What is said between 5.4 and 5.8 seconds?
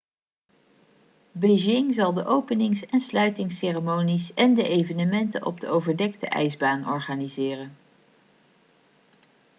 op de